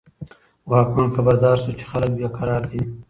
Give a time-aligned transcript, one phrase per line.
[0.71, 2.81] واکمن خبردار شو چې خلک بې قرار دي.